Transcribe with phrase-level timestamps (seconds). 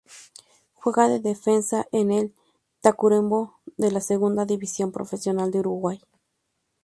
[0.73, 2.33] Juega de defensa en el
[2.79, 6.01] Tacuarembó, de la Segunda División Profesional de Uruguay.